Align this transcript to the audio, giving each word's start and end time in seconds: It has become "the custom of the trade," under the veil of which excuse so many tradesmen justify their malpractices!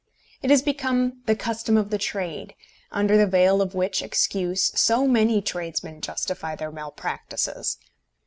It 0.41 0.49
has 0.49 0.63
become 0.63 1.21
"the 1.27 1.35
custom 1.35 1.77
of 1.77 1.91
the 1.91 1.99
trade," 1.99 2.55
under 2.91 3.17
the 3.17 3.27
veil 3.27 3.61
of 3.61 3.75
which 3.75 4.01
excuse 4.01 4.71
so 4.73 5.07
many 5.07 5.43
tradesmen 5.43 6.01
justify 6.01 6.55
their 6.55 6.71
malpractices! 6.71 7.77